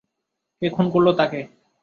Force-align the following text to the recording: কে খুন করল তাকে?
কে 0.61 0.67
খুন 0.69 0.85
করল 0.93 1.07
তাকে? 1.19 1.39